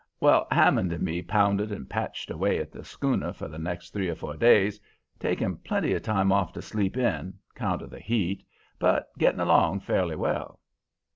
[0.19, 4.09] "Well, Hammond and me pounded and patched away at the schooner for the next three
[4.09, 4.81] or four days,
[5.19, 8.43] taking plenty of time off to sleep in, 'count of the heat,
[8.79, 10.59] but getting along fairly well.